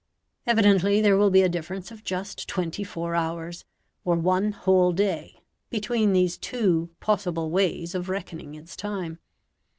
Evidently 0.47 0.99
there 0.99 1.15
will 1.15 1.29
be 1.29 1.43
a 1.43 1.47
difference 1.47 1.91
of 1.91 2.03
just 2.03 2.47
twenty 2.47 2.83
four 2.83 3.13
hours, 3.13 3.65
or 4.03 4.15
one 4.15 4.51
whole 4.51 4.91
day, 4.91 5.43
between 5.69 6.11
these 6.11 6.39
two 6.39 6.89
possible 6.99 7.51
ways 7.51 7.93
of 7.93 8.09
reckoning 8.09 8.55
its 8.55 8.75
time. 8.75 9.19